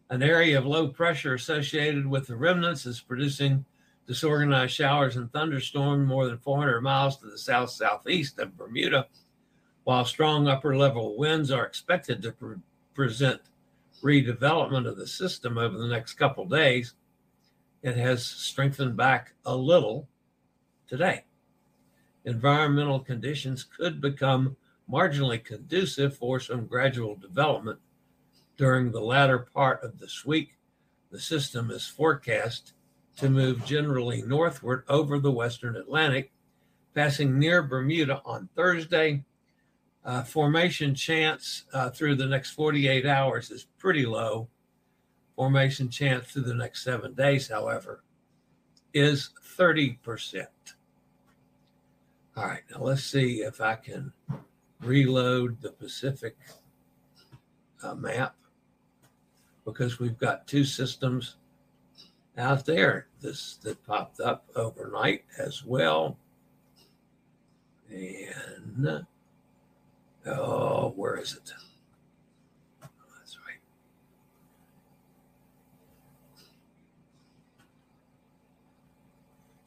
An 0.08 0.22
area 0.22 0.58
of 0.58 0.66
low 0.66 0.88
pressure 0.88 1.34
associated 1.34 2.06
with 2.06 2.26
the 2.26 2.36
remnants 2.36 2.86
is 2.86 3.00
producing 3.00 3.66
disorganized 4.06 4.74
showers 4.74 5.16
and 5.16 5.32
thunderstorms 5.32 6.06
more 6.06 6.26
than 6.26 6.38
400 6.38 6.80
miles 6.80 7.18
to 7.18 7.26
the 7.26 7.38
south 7.38 7.70
southeast 7.70 8.38
of 8.38 8.56
Bermuda, 8.56 9.06
while 9.84 10.04
strong 10.04 10.46
upper 10.48 10.76
level 10.76 11.16
winds 11.16 11.50
are 11.50 11.66
expected 11.66 12.22
to 12.22 12.32
pre- 12.32 12.56
present 12.94 13.40
redevelopment 14.02 14.86
of 14.86 14.96
the 14.96 15.06
system 15.06 15.56
over 15.58 15.78
the 15.78 15.88
next 15.88 16.14
couple 16.14 16.44
days. 16.44 16.94
It 17.82 17.96
has 17.96 18.24
strengthened 18.24 18.96
back 18.96 19.34
a 19.44 19.56
little 19.56 20.08
today. 20.86 21.24
Environmental 22.24 23.00
conditions 23.00 23.64
could 23.64 24.00
become 24.00 24.56
marginally 24.90 25.42
conducive 25.42 26.16
for 26.16 26.40
some 26.40 26.66
gradual 26.66 27.16
development 27.16 27.78
during 28.56 28.92
the 28.92 29.00
latter 29.00 29.38
part 29.38 29.82
of 29.82 29.98
this 29.98 30.24
week. 30.24 30.56
The 31.10 31.20
system 31.20 31.70
is 31.70 31.86
forecast 31.86 32.72
to 33.16 33.30
move 33.30 33.64
generally 33.64 34.22
northward 34.22 34.84
over 34.88 35.18
the 35.18 35.30
western 35.30 35.76
Atlantic, 35.76 36.32
passing 36.94 37.38
near 37.38 37.62
Bermuda 37.62 38.20
on 38.24 38.48
Thursday. 38.56 39.24
Uh, 40.04 40.22
formation 40.22 40.94
chance 40.94 41.64
uh, 41.72 41.88
through 41.88 42.14
the 42.14 42.26
next 42.26 42.50
48 42.50 43.06
hours 43.06 43.50
is 43.50 43.66
pretty 43.78 44.04
low. 44.04 44.48
Formation 45.36 45.88
chance 45.88 46.26
through 46.26 46.42
the 46.42 46.54
next 46.54 46.84
seven 46.84 47.14
days, 47.14 47.48
however, 47.48 48.02
is 48.92 49.30
30%. 49.58 50.46
All 52.36 52.44
right, 52.44 52.62
now 52.70 52.82
let's 52.82 53.04
see 53.04 53.42
if 53.42 53.60
I 53.60 53.76
can 53.76 54.12
reload 54.80 55.60
the 55.62 55.70
Pacific 55.70 56.36
uh, 57.82 57.94
map 57.94 58.34
because 59.64 59.98
we've 59.98 60.18
got 60.18 60.46
two 60.46 60.64
systems 60.64 61.36
out 62.36 62.66
there 62.66 63.06
this 63.20 63.56
that 63.62 63.84
popped 63.86 64.20
up 64.20 64.46
overnight 64.56 65.24
as 65.38 65.64
well. 65.64 66.18
And 67.90 69.06
oh, 70.26 70.92
where 70.96 71.16
is 71.16 71.34
it? 71.34 71.52
That's 72.80 73.38
right. 73.46 73.60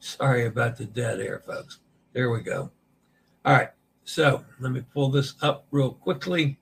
Sorry 0.00 0.46
about 0.46 0.76
the 0.76 0.84
dead 0.84 1.20
air, 1.20 1.42
folks. 1.46 1.80
There 2.12 2.30
we 2.30 2.40
go. 2.40 2.70
All 3.44 3.54
right. 3.54 3.70
So 4.04 4.44
let 4.60 4.72
me 4.72 4.82
pull 4.92 5.10
this 5.10 5.34
up 5.42 5.66
real 5.70 5.92
quickly. 5.92 6.58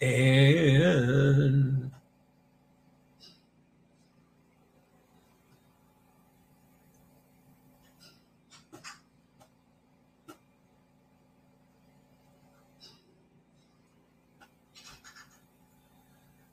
And 0.00 1.85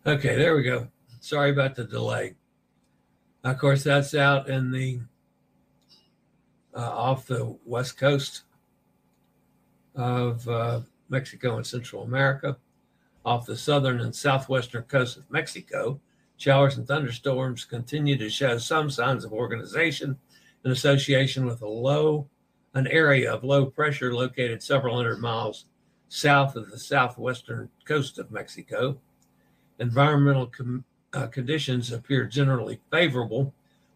Okay, 0.05 0.35
there 0.35 0.53
we 0.57 0.63
go. 0.63 0.89
Sorry 1.21 1.51
about 1.51 1.75
the 1.75 1.85
delay. 1.85 2.35
Of 3.45 3.57
course, 3.57 3.85
that's 3.85 4.13
out 4.13 4.49
in 4.49 4.69
the 4.69 4.99
uh, 6.75 6.89
off 6.91 7.25
the 7.25 7.57
west 7.65 7.97
coast 7.97 8.41
of 9.95 10.45
uh, 10.49 10.81
Mexico 11.07 11.55
and 11.55 11.65
Central 11.65 12.03
America, 12.03 12.57
off 13.23 13.45
the 13.45 13.55
southern 13.55 14.01
and 14.01 14.13
southwestern 14.13 14.83
coast 14.83 15.15
of 15.15 15.31
Mexico. 15.31 16.01
Showers 16.35 16.77
and 16.77 16.85
thunderstorms 16.85 17.63
continue 17.63 18.17
to 18.17 18.29
show 18.29 18.57
some 18.57 18.89
signs 18.89 19.23
of 19.23 19.31
organization 19.31 20.17
in 20.65 20.71
association 20.71 21.45
with 21.45 21.61
a 21.61 21.67
low, 21.67 22.27
an 22.73 22.87
area 22.87 23.33
of 23.33 23.45
low 23.45 23.67
pressure 23.67 24.13
located 24.13 24.61
several 24.61 24.97
hundred 24.97 25.21
miles 25.21 25.63
south 26.09 26.57
of 26.57 26.69
the 26.71 26.77
southwestern 26.77 27.69
coast 27.85 28.19
of 28.19 28.31
Mexico 28.31 28.99
environmental 29.79 30.47
com- 30.47 30.83
uh, 31.13 31.27
conditions 31.27 31.91
appear 31.91 32.25
generally 32.25 32.79
favorable 32.91 33.53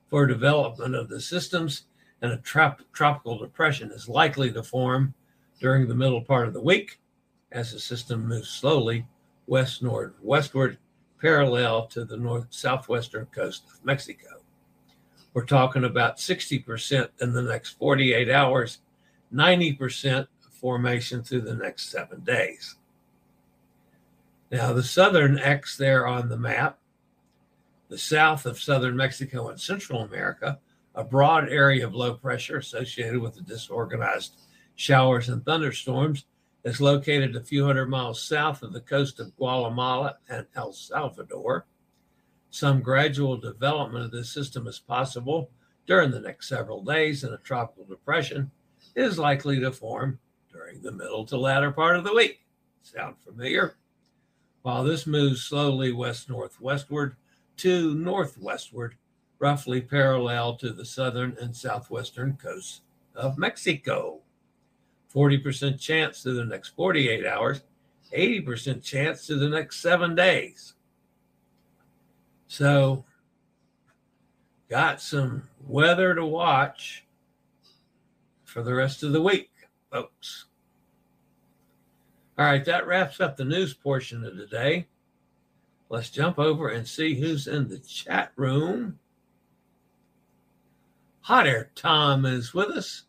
for 0.10 0.26
development 0.26 0.96
of 0.96 1.10
the 1.10 1.20
systems, 1.20 1.84
and 2.22 2.32
a 2.32 2.38
trop- 2.38 2.82
tropical 2.94 3.38
depression 3.38 3.92
is 3.92 4.08
likely 4.08 4.52
to 4.52 4.64
form 4.64 5.14
during 5.60 5.88
the 5.88 5.96
middle 5.96 6.22
part 6.22 6.48
of 6.48 6.54
the 6.54 6.62
week 6.62 7.00
as 7.52 7.72
the 7.72 7.80
system 7.80 8.28
moves 8.28 8.50
slowly 8.50 9.06
west 9.48 9.82
northwestward, 9.82 10.78
parallel 11.20 11.88
to 11.88 12.06
the 12.06 12.18
north 12.18 12.48
southwestern 12.50 13.26
coast 13.28 13.64
of 13.74 13.84
Mexico. 13.86 14.42
We're 15.34 15.46
talking 15.46 15.84
about 15.84 16.18
60% 16.18 17.10
in 17.22 17.34
the 17.34 17.42
next 17.42 17.78
48 17.80 18.30
hours, 18.30 18.80
90% 19.34 20.28
formation 20.60 21.24
through 21.24 21.42
the 21.42 21.56
next 21.56 21.90
seven 21.90 22.22
days. 22.22 22.76
Now, 24.52 24.72
the 24.72 24.84
southern 24.84 25.38
X 25.38 25.76
there 25.76 26.08
on 26.08 26.30
the 26.30 26.38
map, 26.38 26.80
the 27.90 27.98
south 27.98 28.46
of 28.46 28.60
southern 28.60 28.96
Mexico 28.96 29.50
and 29.50 29.60
Central 29.60 30.02
America, 30.02 30.60
a 30.96 31.04
broad 31.04 31.50
area 31.50 31.86
of 31.86 31.94
low 31.94 32.14
pressure 32.14 32.58
associated 32.58 33.20
with 33.20 33.36
the 33.36 33.42
disorganized 33.42 34.40
showers 34.76 35.30
and 35.30 35.44
thunderstorms, 35.44 36.26
is 36.64 36.82
located 36.82 37.36
a 37.36 37.44
few 37.44 37.66
hundred 37.66 37.88
miles 37.88 38.22
south 38.22 38.64
of 38.64 38.74
the 38.74 38.82
coast 38.82 39.20
of 39.20 39.36
Guatemala 39.36 40.18
and 40.30 40.48
El 40.56 40.74
Salvador. 40.74 41.66
Some 42.50 42.82
gradual 42.82 43.38
development 43.38 44.06
of 44.06 44.12
this 44.12 44.32
system 44.32 44.68
is 44.68 44.80
possible 44.80 45.52
during 45.86 46.12
the 46.12 46.20
next 46.20 46.48
several 46.48 46.84
days, 46.84 47.24
and 47.24 47.34
a 47.34 47.38
tropical 47.38 47.86
depression 47.86 48.52
is 48.96 49.20
likely 49.20 49.60
to 49.60 49.72
form 49.72 50.20
during 50.52 50.82
the 50.82 50.92
middle 50.92 51.26
to 51.26 51.38
latter 51.38 51.72
part 51.72 51.98
of 51.98 52.04
the 52.04 52.14
week. 52.14 52.46
Sound 52.82 53.16
familiar? 53.24 53.76
While 54.68 54.84
this 54.84 55.08
moves 55.08 55.44
slowly 55.44 55.94
west 55.94 56.28
northwestward 56.28 57.16
to 57.56 57.96
northwestward, 57.96 58.96
roughly 59.40 59.80
parallel 59.80 60.58
to 60.58 60.74
the 60.74 60.84
southern 60.84 61.38
and 61.40 61.56
southwestern 61.56 62.34
coasts 62.34 62.82
of 63.16 63.38
Mexico. 63.38 64.20
40% 65.16 65.80
chance 65.80 66.22
to 66.22 66.34
the 66.34 66.44
next 66.44 66.76
48 66.76 67.26
hours, 67.26 67.62
80% 68.14 68.84
chance 68.84 69.26
to 69.28 69.38
the 69.38 69.48
next 69.48 69.80
seven 69.80 70.16
days. 70.16 70.74
So, 72.48 73.06
got 74.70 75.02
some 75.02 75.48
weather 75.66 76.14
to 76.14 76.26
watch 76.26 77.06
for 78.44 78.62
the 78.64 78.76
rest 78.76 79.02
of 79.02 79.14
the 79.14 79.22
week, 79.22 79.50
folks. 79.90 80.47
All 82.38 82.46
right, 82.46 82.64
that 82.66 82.86
wraps 82.86 83.20
up 83.20 83.36
the 83.36 83.46
news 83.46 83.74
portion 83.74 84.24
of 84.24 84.38
the 84.38 84.46
day. 84.46 84.88
Let's 85.90 86.12
jump 86.12 86.38
over 86.38 86.70
and 86.70 86.88
see 86.88 87.16
who's 87.16 87.48
in 87.48 87.68
the 87.68 87.80
chat 87.80 88.32
room. 88.36 89.00
Hot 91.22 91.48
Air 91.48 91.72
Tom 91.74 92.26
is 92.26 92.54
with 92.54 92.70
us 92.70 93.04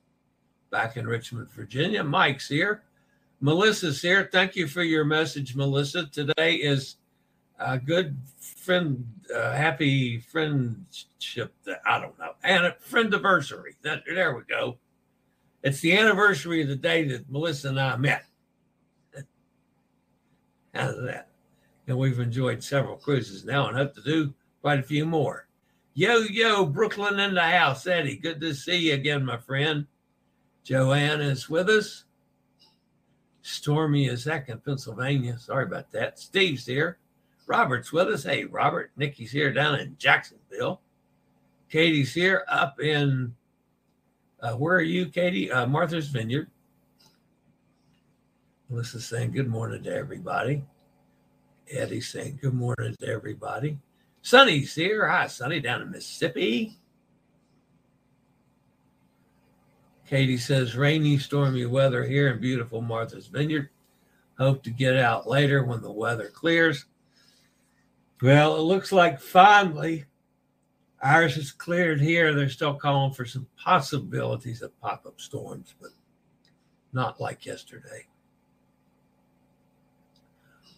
back 0.70 0.96
in 0.96 1.06
Richmond, 1.06 1.50
Virginia. 1.50 2.02
Mike's 2.02 2.48
here. 2.48 2.84
Melissa's 3.40 4.00
here. 4.00 4.28
Thank 4.32 4.56
you 4.56 4.66
for 4.66 4.82
your 4.82 5.04
message, 5.04 5.54
Melissa. 5.54 6.06
Today 6.06 6.54
is 6.54 6.96
a 7.58 7.78
good 7.78 8.16
friend, 8.40 9.06
uh, 9.34 9.52
happy 9.52 10.20
friendship. 10.20 11.52
I 11.86 12.00
don't 12.00 12.18
know, 12.18 12.32
and 12.42 12.64
a 12.64 12.72
friend 12.80 13.12
anniversary. 13.12 13.76
That 13.82 14.04
there 14.06 14.34
we 14.34 14.42
go. 14.48 14.78
It's 15.62 15.80
the 15.80 15.96
anniversary 15.96 16.62
of 16.62 16.68
the 16.68 16.76
day 16.76 17.04
that 17.08 17.30
Melissa 17.30 17.68
and 17.68 17.80
I 17.80 17.96
met 17.96 18.24
out 20.78 20.94
of 20.94 21.04
that. 21.04 21.28
And 21.86 21.98
we've 21.98 22.20
enjoyed 22.20 22.62
several 22.62 22.96
cruises 22.96 23.44
now 23.44 23.68
and 23.68 23.76
hope 23.76 23.94
to 23.94 24.02
do 24.02 24.32
quite 24.60 24.78
a 24.78 24.82
few 24.82 25.04
more. 25.06 25.46
Yo, 25.94 26.18
yo, 26.20 26.64
Brooklyn 26.64 27.18
in 27.18 27.34
the 27.34 27.42
house. 27.42 27.86
Eddie, 27.86 28.16
good 28.16 28.40
to 28.40 28.54
see 28.54 28.88
you 28.88 28.94
again, 28.94 29.24
my 29.24 29.36
friend. 29.36 29.86
Joanne 30.62 31.20
is 31.20 31.48
with 31.48 31.68
us. 31.68 32.04
Stormy 33.42 34.06
is 34.06 34.24
back 34.24 34.48
in 34.48 34.58
Pennsylvania. 34.58 35.38
Sorry 35.38 35.64
about 35.64 35.90
that. 35.92 36.18
Steve's 36.18 36.66
here. 36.66 36.98
Robert's 37.46 37.92
with 37.92 38.08
us. 38.08 38.22
Hey, 38.22 38.44
Robert. 38.44 38.92
Nikki's 38.96 39.32
here 39.32 39.52
down 39.52 39.80
in 39.80 39.96
Jacksonville. 39.98 40.82
Katie's 41.70 42.12
here 42.12 42.44
up 42.48 42.78
in, 42.80 43.34
uh, 44.40 44.52
where 44.52 44.76
are 44.76 44.82
you, 44.82 45.06
Katie? 45.06 45.50
Uh, 45.50 45.66
Martha's 45.66 46.08
Vineyard. 46.08 46.50
Melissa's 48.70 49.06
saying 49.06 49.32
good 49.32 49.48
morning 49.48 49.82
to 49.82 49.94
everybody. 49.94 50.62
Eddie's 51.70 52.08
saying 52.08 52.38
good 52.42 52.52
morning 52.52 52.94
to 53.00 53.08
everybody. 53.08 53.78
Sonny's 54.20 54.74
here. 54.74 55.08
Hi, 55.08 55.26
Sonny, 55.26 55.60
down 55.60 55.80
in 55.80 55.90
Mississippi. 55.90 56.76
Katie 60.06 60.36
says 60.36 60.76
rainy, 60.76 61.18
stormy 61.18 61.64
weather 61.64 62.04
here 62.04 62.28
in 62.28 62.40
beautiful 62.40 62.82
Martha's 62.82 63.26
Vineyard. 63.26 63.70
Hope 64.38 64.62
to 64.64 64.70
get 64.70 64.96
out 64.96 65.26
later 65.26 65.64
when 65.64 65.80
the 65.80 65.90
weather 65.90 66.28
clears. 66.28 66.84
Well, 68.20 68.56
it 68.56 68.62
looks 68.62 68.92
like 68.92 69.20
finally 69.20 70.04
ours 71.02 71.36
is 71.36 71.52
cleared 71.52 72.00
here. 72.00 72.34
They're 72.34 72.48
still 72.48 72.74
calling 72.74 73.14
for 73.14 73.24
some 73.24 73.46
possibilities 73.62 74.60
of 74.60 74.78
pop 74.80 75.06
up 75.06 75.20
storms, 75.20 75.74
but 75.80 75.90
not 76.92 77.20
like 77.20 77.46
yesterday. 77.46 78.06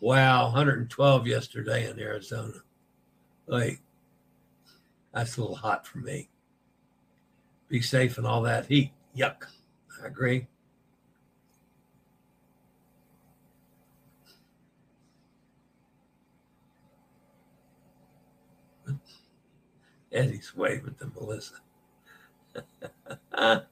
Wow, 0.01 0.45
112 0.45 1.27
yesterday 1.27 1.89
in 1.89 2.01
Arizona. 2.01 2.55
Like, 3.47 3.83
that's 5.13 5.37
a 5.37 5.41
little 5.43 5.57
hot 5.57 5.87
for 5.87 5.99
me. 5.99 6.31
Be 7.69 7.83
safe 7.83 8.17
in 8.17 8.25
all 8.25 8.43
that 8.43 8.67
heat. 8.67 8.93
Yuck. 9.17 9.45
I 10.03 10.07
agree. 10.07 10.47
Eddie's 20.11 20.57
waving 20.57 20.97
to 20.99 21.13
Melissa. 21.15 21.55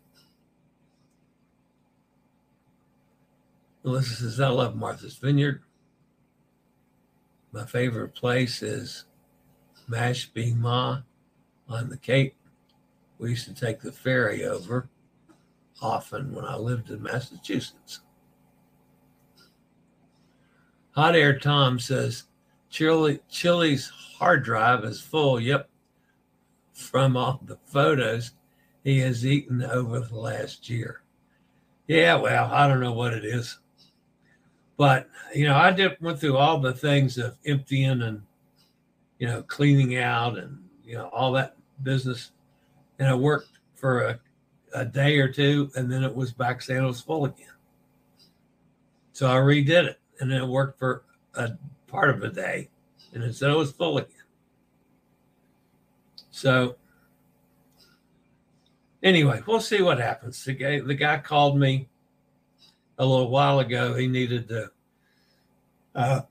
Melissa 3.82 4.14
says, 4.14 4.38
I 4.40 4.48
love 4.48 4.76
Martha's 4.76 5.16
Vineyard. 5.16 5.62
My 7.52 7.64
favorite 7.64 8.14
place 8.14 8.62
is 8.62 9.04
Mashpee 9.88 10.56
Ma 10.56 11.00
on 11.68 11.88
the 11.88 11.96
Cape. 11.96 12.34
We 13.18 13.30
used 13.30 13.46
to 13.46 13.54
take 13.54 13.80
the 13.80 13.92
ferry 13.92 14.44
over 14.44 14.88
often 15.80 16.34
when 16.34 16.44
I 16.44 16.56
lived 16.56 16.90
in 16.90 17.02
Massachusetts. 17.02 18.00
Hot 20.92 21.14
Air 21.14 21.38
Tom 21.38 21.78
says 21.78 22.24
Chillie, 22.70 23.20
Chillie's 23.30 23.88
hard 24.18 24.44
drive 24.44 24.84
is 24.84 25.00
full. 25.00 25.40
Yep. 25.40 25.68
From 26.72 27.16
all 27.16 27.40
the 27.44 27.58
photos 27.66 28.32
he 28.84 28.98
has 29.00 29.26
eaten 29.26 29.62
over 29.62 30.00
the 30.00 30.18
last 30.18 30.68
year. 30.68 31.02
Yeah, 31.86 32.16
well, 32.16 32.50
I 32.52 32.68
don't 32.68 32.80
know 32.80 32.92
what 32.92 33.14
it 33.14 33.24
is. 33.24 33.58
But 34.78 35.10
you 35.34 35.44
know, 35.46 35.56
I 35.56 35.72
did 35.72 36.00
went 36.00 36.20
through 36.20 36.38
all 36.38 36.58
the 36.58 36.72
things 36.72 37.18
of 37.18 37.36
emptying 37.44 38.00
and 38.00 38.22
you 39.18 39.26
know 39.26 39.42
cleaning 39.42 39.98
out 39.98 40.38
and 40.38 40.56
you 40.84 40.94
know 40.94 41.08
all 41.08 41.32
that 41.32 41.56
business, 41.82 42.30
and 42.98 43.08
I 43.08 43.14
worked 43.14 43.58
for 43.74 44.02
a, 44.02 44.20
a 44.74 44.84
day 44.84 45.18
or 45.18 45.28
two, 45.28 45.70
and 45.74 45.90
then 45.92 46.04
it 46.04 46.14
was 46.14 46.32
back 46.32 46.62
was 46.68 47.00
full 47.00 47.24
again. 47.24 47.46
So 49.12 49.28
I 49.28 49.34
redid 49.34 49.84
it, 49.84 50.00
and 50.20 50.30
then 50.30 50.42
it 50.42 50.46
worked 50.46 50.78
for 50.78 51.02
a 51.34 51.50
part 51.88 52.10
of 52.10 52.22
a 52.22 52.28
day, 52.28 52.70
and 53.12 53.24
it 53.24 53.34
said 53.34 53.50
it 53.50 53.56
was 53.56 53.72
full 53.72 53.98
again. 53.98 54.12
So 56.30 56.76
anyway, 59.02 59.42
we'll 59.44 59.60
see 59.60 59.82
what 59.82 59.98
happens. 59.98 60.44
The 60.44 60.52
guy, 60.52 60.78
the 60.78 60.94
guy 60.94 61.18
called 61.18 61.58
me 61.58 61.88
a 62.98 63.06
little 63.06 63.30
while 63.30 63.60
ago. 63.60 63.94
He 63.94 64.06
needed 64.06 64.48
the 64.48 64.70
uh, 65.94 66.22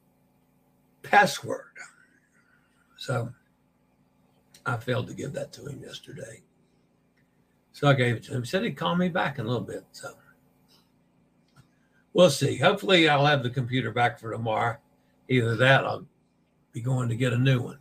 password. 1.03 1.63
So 2.97 3.31
I 4.65 4.77
failed 4.77 5.07
to 5.07 5.13
give 5.13 5.33
that 5.33 5.53
to 5.53 5.65
him 5.65 5.81
yesterday. 5.81 6.41
So 7.71 7.87
I 7.87 7.93
gave 7.93 8.15
it 8.15 8.23
to 8.23 8.33
him. 8.33 8.41
He 8.43 8.47
said 8.47 8.63
he'd 8.63 8.75
call 8.75 8.95
me 8.95 9.07
back 9.07 9.39
in 9.39 9.45
a 9.45 9.47
little 9.47 9.63
bit. 9.63 9.85
So 9.91 10.13
we'll 12.13 12.29
see. 12.29 12.57
Hopefully, 12.57 13.07
I'll 13.07 13.25
have 13.25 13.43
the 13.43 13.49
computer 13.49 13.91
back 13.91 14.19
for 14.19 14.31
tomorrow. 14.31 14.77
Either 15.29 15.55
that, 15.57 15.85
I'll 15.85 16.05
be 16.73 16.81
going 16.81 17.09
to 17.09 17.15
get 17.15 17.33
a 17.33 17.37
new 17.37 17.61
one. 17.61 17.79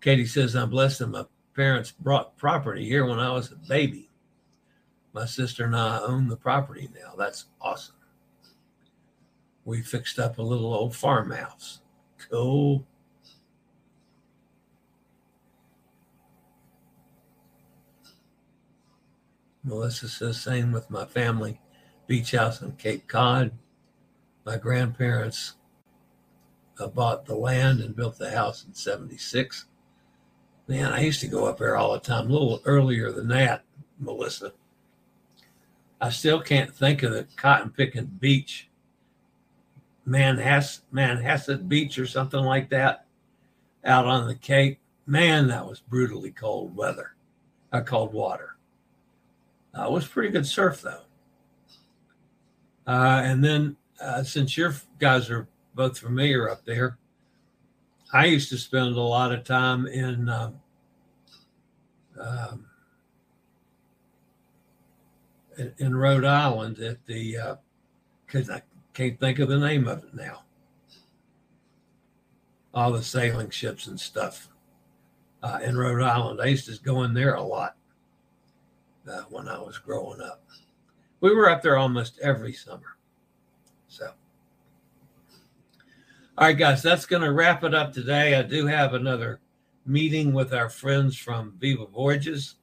Katie 0.00 0.26
says, 0.26 0.54
I'm 0.54 0.70
blessed 0.70 1.00
that 1.00 1.08
my 1.08 1.24
parents 1.54 1.90
brought 1.90 2.36
property 2.36 2.84
here 2.86 3.04
when 3.04 3.18
I 3.18 3.32
was 3.32 3.52
a 3.52 3.56
baby. 3.68 4.09
My 5.12 5.26
sister 5.26 5.64
and 5.64 5.76
I 5.76 6.00
own 6.00 6.28
the 6.28 6.36
property 6.36 6.88
now. 6.94 7.14
That's 7.16 7.46
awesome. 7.60 7.96
We 9.64 9.82
fixed 9.82 10.18
up 10.18 10.38
a 10.38 10.42
little 10.42 10.72
old 10.72 10.94
farmhouse. 10.94 11.80
Cool. 12.30 12.86
Melissa 19.62 20.08
says, 20.08 20.40
same 20.40 20.72
with 20.72 20.90
my 20.90 21.04
family. 21.04 21.60
Beach 22.06 22.32
house 22.32 22.62
on 22.62 22.72
Cape 22.72 23.06
Cod. 23.06 23.52
My 24.44 24.56
grandparents 24.56 25.54
uh, 26.78 26.86
bought 26.88 27.26
the 27.26 27.34
land 27.34 27.80
and 27.80 27.94
built 27.94 28.18
the 28.18 28.30
house 28.30 28.64
in 28.64 28.74
76. 28.74 29.66
Man, 30.66 30.92
I 30.92 31.00
used 31.00 31.20
to 31.20 31.28
go 31.28 31.46
up 31.46 31.58
there 31.58 31.76
all 31.76 31.92
the 31.92 32.00
time, 32.00 32.28
a 32.28 32.32
little 32.32 32.62
earlier 32.64 33.12
than 33.12 33.28
that, 33.28 33.64
Melissa. 33.98 34.52
I 36.00 36.08
still 36.10 36.40
can't 36.40 36.74
think 36.74 37.02
of 37.02 37.12
the 37.12 37.26
cotton 37.36 37.70
picking 37.70 38.06
beach, 38.06 38.68
Manhasset, 40.06 40.80
Manhasset 40.92 41.68
Beach 41.68 41.98
or 41.98 42.06
something 42.06 42.40
like 42.40 42.70
that, 42.70 43.04
out 43.84 44.06
on 44.06 44.26
the 44.26 44.34
Cape. 44.34 44.78
Man, 45.06 45.48
that 45.48 45.66
was 45.66 45.80
brutally 45.80 46.30
cold 46.30 46.74
weather, 46.74 47.14
uh, 47.72 47.82
cold 47.82 48.12
water. 48.12 48.56
Uh, 49.76 49.84
it 49.84 49.92
was 49.92 50.06
pretty 50.06 50.30
good 50.30 50.46
surf 50.46 50.82
though. 50.82 51.02
Uh, 52.86 53.22
and 53.24 53.44
then 53.44 53.76
uh, 54.00 54.22
since 54.22 54.56
your 54.56 54.74
guys 54.98 55.30
are 55.30 55.46
both 55.74 55.98
familiar 55.98 56.48
up 56.48 56.64
there, 56.64 56.98
I 58.12 58.24
used 58.24 58.48
to 58.50 58.58
spend 58.58 58.96
a 58.96 59.00
lot 59.00 59.32
of 59.32 59.44
time 59.44 59.86
in 59.86 60.28
um, 60.28 60.60
um, 62.18 62.66
in 65.78 65.94
Rhode 65.94 66.24
Island 66.24 66.78
at 66.78 67.04
the 67.06 67.36
uh, 67.36 67.54
because 68.26 68.50
I 68.50 68.62
can't 68.94 69.18
think 69.18 69.38
of 69.38 69.48
the 69.48 69.58
name 69.58 69.88
of 69.88 70.04
it 70.04 70.14
now. 70.14 70.42
All 72.72 72.92
the 72.92 73.02
sailing 73.02 73.50
ships 73.50 73.88
and 73.88 73.98
stuff 73.98 74.48
uh, 75.42 75.58
in 75.62 75.76
Rhode 75.76 76.02
Island. 76.02 76.40
I 76.40 76.46
used 76.46 76.66
to 76.66 76.82
go 76.82 77.02
in 77.02 77.14
there 77.14 77.34
a 77.34 77.42
lot 77.42 77.76
uh, 79.10 79.22
when 79.30 79.48
I 79.48 79.58
was 79.58 79.78
growing 79.78 80.20
up. 80.20 80.44
We 81.20 81.34
were 81.34 81.50
up 81.50 81.62
there 81.62 81.76
almost 81.76 82.18
every 82.20 82.52
summer. 82.52 82.96
So, 83.88 84.12
all 86.38 86.46
right, 86.46 86.56
guys, 86.56 86.82
that's 86.82 87.06
going 87.06 87.22
to 87.22 87.32
wrap 87.32 87.64
it 87.64 87.74
up 87.74 87.92
today. 87.92 88.36
I 88.36 88.42
do 88.42 88.66
have 88.66 88.94
another 88.94 89.40
meeting 89.84 90.32
with 90.32 90.54
our 90.54 90.70
friends 90.70 91.16
from 91.16 91.54
Viva 91.58 91.86
Voyages 91.86 92.56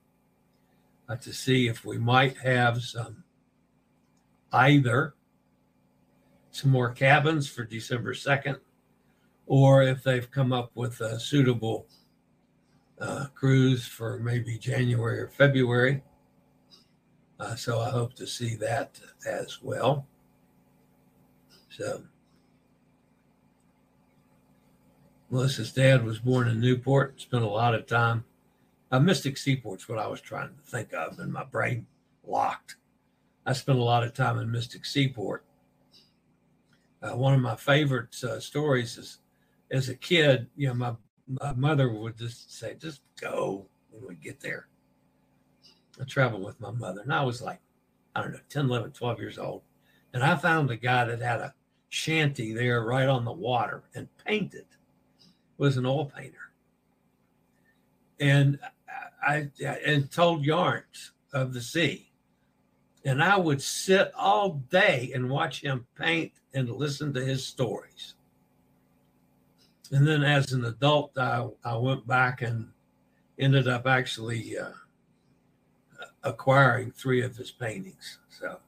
uh, 1.10 1.16
to 1.16 1.34
see 1.34 1.68
if 1.68 1.86
we 1.86 1.98
might 1.98 2.38
have 2.38 2.82
some 2.82 3.24
either 4.52 5.14
some 6.52 6.72
more 6.72 6.92
cabins 6.92 7.48
for 7.48 7.64
December 7.64 8.14
2nd 8.14 8.58
or 9.46 9.84
if 9.84 10.04
they've 10.04 10.32
come 10.32 10.52
up 10.52 10.72
with 10.76 11.00
a 11.02 11.20
suitable 11.20 11.88
uh, 13.00 13.28
cruise 13.36 13.86
for 13.86 14.20
maybe 14.20 14.58
January 14.58 15.20
or 15.20 15.28
February. 15.28 16.02
Uh, 17.40 17.56
so 17.56 17.80
I 17.80 17.90
hope 17.90 18.16
to 18.16 18.26
see 18.26 18.56
that 18.56 19.00
as 19.26 19.62
well. 19.62 20.08
So 21.70 22.02
Melissa's 25.30 25.72
dad 25.72 26.04
was 26.04 26.20
born 26.20 26.48
in 26.48 26.60
Newport, 26.60 27.22
spent 27.22 27.44
a 27.44 27.48
lot 27.48 27.76
of 27.76 27.86
time. 27.86 28.24
Uh, 28.92 29.00
Mystic 29.00 29.38
Seaport's 29.38 29.90
what 29.90 30.00
I 30.00 30.08
was 30.08 30.22
trying 30.22 30.50
to 30.50 30.72
think 30.72 30.94
of, 30.94 31.20
and 31.20 31.32
my 31.32 31.44
brain 31.44 31.86
locked. 32.26 32.78
I 33.46 33.54
spent 33.54 33.80
a 33.80 33.84
lot 33.84 34.04
of 34.04 34.14
time 34.14 34.40
in 34.40 34.52
Mystic 34.52 34.86
Seaport. 34.86 35.44
Uh, 37.02 37.16
one 37.16 37.34
of 37.34 37.42
my 37.42 37.56
favorite 37.56 38.16
uh, 38.24 38.40
stories 38.40 38.98
is 38.98 39.20
as 39.72 39.90
a 39.90 39.96
kid, 39.96 40.48
you 40.56 40.68
know, 40.68 40.74
my, 40.74 40.94
my 41.28 41.54
mother 41.54 41.92
would 41.92 42.18
just 42.18 42.58
say, 42.58 42.76
just 42.76 43.02
go 43.20 43.68
when 43.92 44.08
we 44.08 44.16
get 44.16 44.40
there. 44.40 44.68
I 46.00 46.06
traveled 46.06 46.44
with 46.44 46.60
my 46.60 46.72
mother, 46.72 47.02
and 47.02 47.14
I 47.14 47.24
was 47.24 47.42
like, 47.42 47.60
I 48.16 48.22
don't 48.22 48.32
know, 48.32 48.40
10, 48.50 48.66
11, 48.66 48.92
12 48.92 49.20
years 49.20 49.38
old. 49.38 49.62
And 50.14 50.24
I 50.24 50.36
found 50.36 50.72
a 50.72 50.78
guy 50.78 51.06
that 51.06 51.22
had 51.22 51.40
a 51.40 51.54
shanty 51.90 52.54
there 52.54 52.84
right 52.84 53.08
on 53.08 53.26
the 53.26 53.32
water 53.32 53.84
and 53.96 54.08
painted 54.26 54.66
was 55.58 55.78
an 55.78 55.86
oil 55.86 56.06
painter. 56.06 56.52
And 58.20 58.60
I 59.28 59.50
and 59.86 60.10
told 60.10 60.46
yarns 60.46 61.12
of 61.34 61.54
the 61.54 61.62
sea. 61.62 62.12
And 63.06 63.24
I 63.24 63.38
would 63.38 63.62
sit 63.62 64.12
all 64.16 64.62
day 64.70 65.12
and 65.14 65.30
watch 65.30 65.62
him 65.62 65.86
paint 65.98 66.34
and 66.54 66.70
listen 66.70 67.14
to 67.14 67.24
his 67.24 67.46
stories. 67.46 68.16
And 69.92 70.06
then 70.06 70.24
as 70.24 70.52
an 70.52 70.66
adult, 70.66 71.18
I, 71.18 71.48
I 71.64 71.78
went 71.78 72.06
back 72.08 72.42
and 72.42 72.70
ended 73.40 73.68
up 73.68 73.88
actually 73.88 74.58
uh, 74.58 74.72
acquiring 76.24 76.92
three 76.92 77.22
of 77.22 77.36
his 77.36 77.52
paintings. 77.52 78.20
So, 78.30 78.60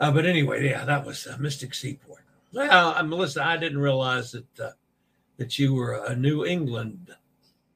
uh, 0.00 0.10
but 0.10 0.26
anyway, 0.26 0.68
yeah, 0.68 0.84
that 0.84 1.04
was 1.04 1.26
uh, 1.26 1.36
Mystic 1.38 1.74
Seaport. 1.74 2.24
Well, 2.52 2.94
uh, 2.96 3.02
Melissa, 3.02 3.44
I 3.44 3.56
didn't 3.56 3.78
realize 3.78 4.32
that 4.32 4.60
uh, 4.60 4.70
that 5.36 5.58
you 5.58 5.74
were 5.74 6.04
a 6.04 6.16
New 6.16 6.44
England, 6.44 7.14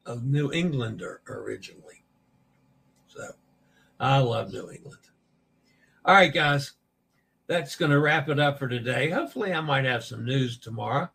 a 0.06 0.16
New 0.16 0.52
Englander 0.52 1.20
originally. 1.28 2.04
So, 3.08 3.30
I 3.98 4.18
love 4.18 4.52
New 4.52 4.70
England. 4.70 5.00
All 6.04 6.14
right, 6.14 6.32
guys, 6.32 6.72
that's 7.46 7.76
going 7.76 7.90
to 7.90 8.00
wrap 8.00 8.28
it 8.28 8.38
up 8.38 8.58
for 8.58 8.68
today. 8.68 9.10
Hopefully, 9.10 9.52
I 9.52 9.60
might 9.60 9.84
have 9.84 10.04
some 10.04 10.24
news 10.24 10.58
tomorrow. 10.58 11.10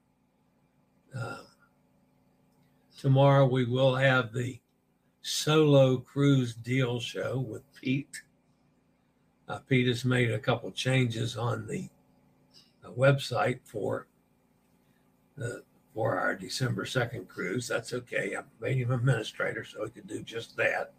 Uh, 1.15 1.37
tomorrow 2.99 3.45
we 3.45 3.65
will 3.65 3.95
have 3.95 4.33
the 4.33 4.59
solo 5.21 5.97
cruise 5.97 6.53
deal 6.53 6.99
show 6.99 7.39
with 7.39 7.63
Pete. 7.73 8.21
Uh, 9.47 9.59
Pete 9.59 9.87
has 9.87 10.05
made 10.05 10.31
a 10.31 10.39
couple 10.39 10.71
changes 10.71 11.35
on 11.35 11.67
the 11.67 11.89
website 12.97 13.59
for 13.63 14.07
the 15.37 15.63
for 15.93 16.19
our 16.19 16.35
December 16.35 16.85
2nd 16.85 17.27
cruise. 17.27 17.67
That's 17.67 17.93
okay. 17.93 18.35
I 18.37 18.41
made 18.61 18.77
him 18.77 18.91
administrator 18.91 19.65
so 19.65 19.85
he 19.85 19.91
could 19.91 20.07
do 20.07 20.21
just 20.21 20.55
that. 20.57 20.93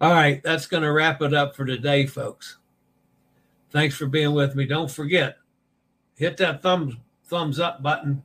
All 0.00 0.12
right, 0.12 0.42
that's 0.42 0.66
going 0.66 0.82
to 0.82 0.92
wrap 0.92 1.20
it 1.20 1.34
up 1.34 1.54
for 1.54 1.66
today, 1.66 2.06
folks. 2.06 2.56
Thanks 3.70 3.94
for 3.94 4.06
being 4.06 4.32
with 4.32 4.54
me. 4.54 4.64
Don't 4.64 4.90
forget, 4.90 5.36
hit 6.16 6.36
that 6.38 6.62
thumbs 6.62 6.94
thumbs 7.26 7.60
up 7.60 7.82
button. 7.82 8.22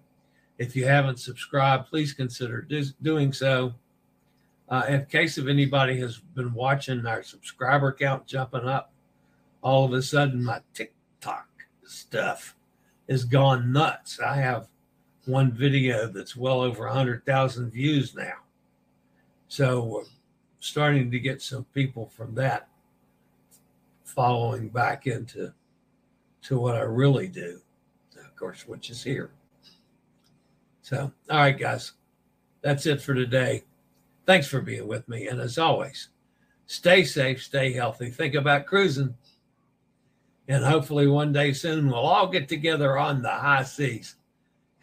If 0.57 0.75
you 0.75 0.85
haven't 0.85 1.19
subscribed, 1.19 1.87
please 1.87 2.13
consider 2.13 2.61
do, 2.61 2.83
doing 3.01 3.33
so. 3.33 3.75
Uh, 4.67 4.83
in 4.89 5.05
case 5.05 5.37
if 5.37 5.47
anybody 5.47 5.99
has 5.99 6.17
been 6.17 6.53
watching 6.53 7.05
our 7.05 7.21
subscriber 7.21 7.93
count 7.93 8.25
jumping 8.25 8.67
up, 8.67 8.91
all 9.61 9.85
of 9.85 9.93
a 9.93 10.01
sudden 10.01 10.43
my 10.43 10.61
TikTok 10.73 11.47
stuff 11.83 12.55
has 13.07 13.25
gone 13.25 13.71
nuts. 13.71 14.19
I 14.19 14.37
have 14.37 14.67
one 15.27 15.51
video 15.51 16.07
that's 16.07 16.35
well 16.35 16.61
over 16.61 16.85
100,000 16.85 17.71
views 17.71 18.15
now. 18.15 18.35
So 19.47 19.83
we're 19.83 20.03
starting 20.59 21.11
to 21.11 21.19
get 21.19 21.41
some 21.41 21.65
people 21.73 22.07
from 22.07 22.35
that 22.35 22.67
following 24.03 24.69
back 24.69 25.07
into 25.07 25.53
to 26.43 26.59
what 26.59 26.75
I 26.75 26.81
really 26.81 27.27
do, 27.27 27.59
of 28.17 28.35
course, 28.35 28.67
which 28.67 28.89
is 28.89 29.03
here. 29.03 29.31
So, 30.81 31.11
all 31.29 31.37
right, 31.37 31.57
guys, 31.57 31.93
That's 32.65 32.87
it 32.87 32.99
for 32.99 33.13
today. 33.13 33.63
Thanks 34.25 34.47
for 34.47 34.59
being 34.59 34.87
with 34.87 35.07
me. 35.07 35.27
And 35.27 35.39
as 35.39 35.59
always, 35.59 36.09
stay 36.65 37.03
safe, 37.03 37.43
stay 37.43 37.71
healthy, 37.73 38.09
think 38.09 38.33
about 38.33 38.65
cruising. 38.65 39.13
And 40.47 40.65
hopefully, 40.65 41.05
one 41.05 41.31
day 41.31 41.53
soon, 41.53 41.87
we'll 41.87 41.97
all 41.99 42.27
get 42.27 42.47
together 42.49 42.97
on 42.97 43.21
the 43.21 43.29
high 43.29 43.61
seas. 43.61 44.15